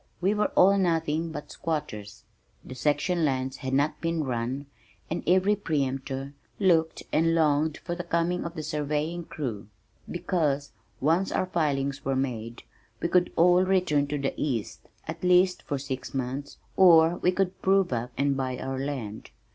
[0.19, 2.23] We were all nothing but squatters.
[2.65, 4.65] The section lines had not been run
[5.11, 9.67] and every pre emptor looked and longed for the coming of the surveying crew,
[10.09, 12.63] because once our filings were made
[12.99, 17.61] we could all return to the east, at least for six months, or we could
[17.61, 19.29] prove up and buy our land.